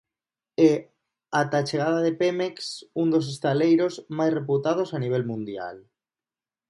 E, 0.69 0.71
ata 1.41 1.57
a 1.61 1.67
chegada 1.69 1.99
de 2.05 2.13
Pemex, 2.19 2.55
un 3.01 3.07
dos 3.13 3.25
estaleiros 3.35 3.93
máis 4.17 4.33
reputados 4.39 4.89
a 4.91 4.97
nivel 5.03 5.23
mundial. 5.31 5.77